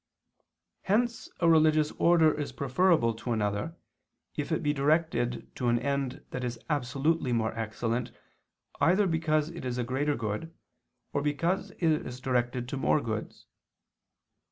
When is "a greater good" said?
9.77-10.51